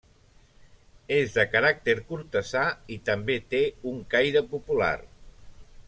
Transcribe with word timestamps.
És 1.17 1.35
de 1.35 1.45
caràcter 1.51 1.95
cortesà 2.07 2.65
i 2.97 2.99
també 3.11 3.37
té 3.53 3.63
un 3.93 4.01
caire 4.15 4.47
popular. 4.57 4.95